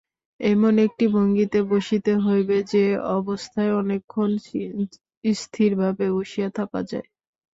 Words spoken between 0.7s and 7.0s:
একটি ভঙ্গীতে বসিতে হইবে, যে-অবস্থায় অনেকক্ষণ স্থিরভাবে বসিয়া থাকা